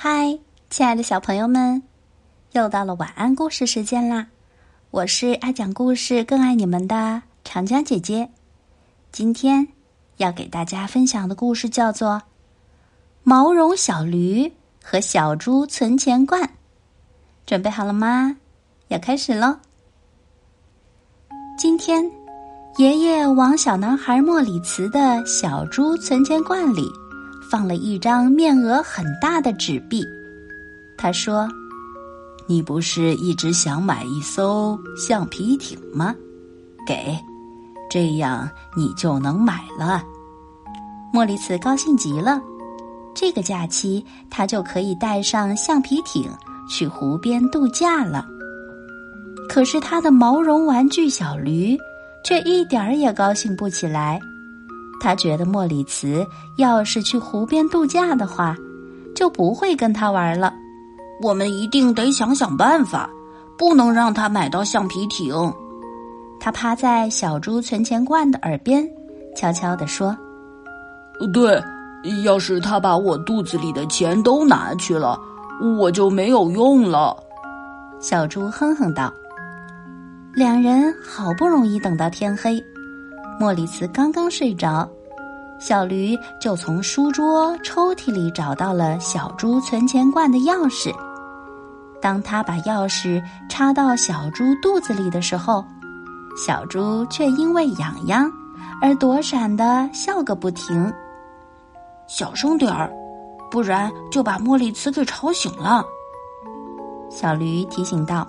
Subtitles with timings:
[0.00, 0.38] 嗨，
[0.70, 1.82] 亲爱的小朋友们，
[2.52, 4.28] 又到了晚安故事时间啦！
[4.92, 8.30] 我是爱讲故事、更爱你们的长江姐姐。
[9.10, 9.66] 今天
[10.18, 12.10] 要给大家分享的故事叫做
[13.24, 14.52] 《毛绒小驴
[14.84, 16.40] 和小猪存钱罐》。
[17.44, 18.36] 准备好了吗？
[18.86, 19.56] 要开始喽！
[21.58, 22.08] 今天，
[22.76, 26.88] 爷爷往小男孩莫里茨的小猪存钱罐里。
[27.50, 30.04] 放了一张面额很大的纸币，
[30.96, 31.48] 他说
[32.46, 36.14] ：“你不是一直想买一艘橡皮艇吗？
[36.86, 37.18] 给，
[37.90, 40.02] 这样你就能买了。”
[41.12, 42.40] 莫里茨高兴极了，
[43.14, 46.30] 这个假期他就可以带上橡皮艇
[46.68, 48.26] 去湖边度假了。
[49.48, 51.78] 可是他的毛绒玩具小驴
[52.22, 54.20] 却一点儿也高兴不起来。
[55.00, 56.26] 他觉得莫里茨
[56.56, 58.56] 要是去湖边度假的话，
[59.14, 60.52] 就不会跟他玩了。
[61.22, 63.08] 我们一定得想想办法，
[63.56, 65.34] 不能让他买到橡皮艇。
[66.40, 68.88] 他趴在小猪存钱罐的耳边，
[69.36, 70.16] 悄悄地说
[71.34, 71.60] ：“对，
[72.24, 75.20] 要是他把我肚子里的钱都拿去了，
[75.78, 77.16] 我就没有用了。”
[78.00, 79.12] 小猪哼哼道。
[80.34, 82.62] 两人好不容易等到天黑。
[83.40, 84.88] 莫里茨刚刚睡着，
[85.58, 90.94] 小驴就从书桌抽屉里找到了小猪存钱罐的钥匙。
[92.00, 95.64] 当他把钥匙插到小猪肚子里的时候，
[96.36, 98.30] 小猪却因为痒痒
[98.80, 100.92] 而躲闪的笑个不停。
[102.06, 102.88] 小声点儿，
[103.50, 105.84] 不然就把莫里茨给吵醒了。
[107.10, 108.26] 小驴提醒道。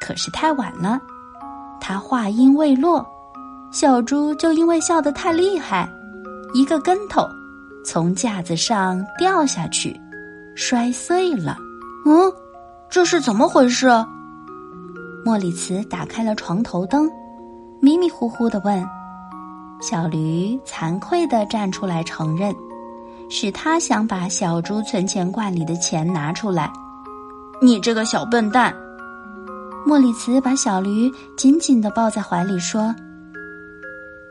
[0.00, 1.00] 可是太晚了，
[1.80, 3.06] 他话音未落。
[3.72, 5.88] 小猪就因为笑得太厉害，
[6.54, 7.28] 一个跟头，
[7.84, 10.00] 从架子上掉下去，
[10.54, 11.58] 摔碎了。
[12.06, 12.32] 嗯，
[12.88, 13.88] 这是怎么回事？
[15.24, 17.10] 莫里茨打开了床头灯，
[17.80, 18.86] 迷迷糊糊的问。
[19.80, 22.54] 小驴惭愧的站出来承认，
[23.28, 26.72] 是他想把小猪存钱罐里的钱拿出来。
[27.60, 28.72] 你这个小笨蛋！
[29.84, 32.94] 莫里茨把小驴紧紧的抱在怀里说。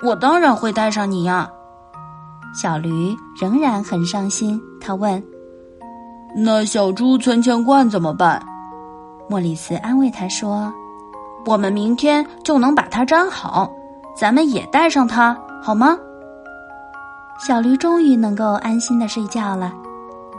[0.01, 1.49] 我当然会带上你呀，
[2.53, 4.61] 小驴仍然很伤心。
[4.79, 5.21] 他问
[6.35, 8.41] ：“那小猪存钱罐怎么办？”
[9.29, 10.71] 莫里斯安慰他说
[11.45, 13.71] ：“我们明天就能把它粘好，
[14.15, 15.97] 咱们也带上它，好吗？”
[17.39, 19.73] 小驴终于能够安心的睡觉了。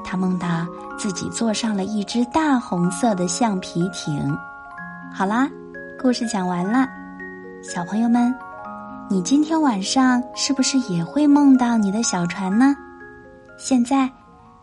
[0.05, 0.47] 他梦到
[0.99, 4.37] 自己坐上了一只大红色的橡皮艇。
[5.13, 5.49] 好啦，
[6.01, 6.87] 故事讲完了，
[7.63, 8.35] 小朋友们。
[9.11, 12.75] 你今天晚上是不是也会梦到你的小船呢？
[13.59, 14.11] 现在，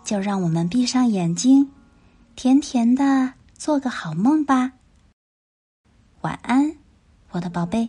[0.04, 1.70] 就让我们闭上眼睛，
[2.36, 4.72] 甜甜的做个好梦吧。
[6.22, 6.76] 晚安，
[7.30, 7.88] 我的宝贝。